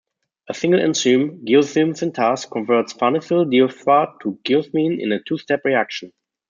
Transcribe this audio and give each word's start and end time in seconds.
A 0.49 0.55
single 0.55 0.81
enzyme, 0.81 1.27
geosmin 1.49 1.93
synthase, 1.99 2.49
converts 2.49 2.97
farnesyl 3.03 3.45
diphosphate 3.53 4.19
to 4.23 4.35
geosmin 4.43 4.99
in 4.99 5.11
a 5.11 5.21
two-step 5.21 5.61
reaction. 5.63 6.11